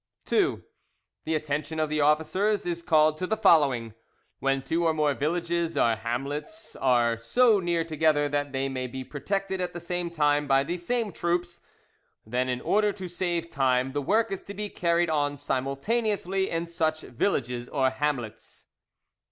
[0.31, 0.63] "II.
[1.25, 5.95] The attention of the officers is called to the following:—When two or more villages or
[5.95, 10.63] hamlets are so near together that they may be protected at the same time by
[10.63, 11.61] the same troops,
[12.25, 16.65] then in order to save time the work is to be carried on simultaneously in
[16.65, 18.65] such villages or hamlets.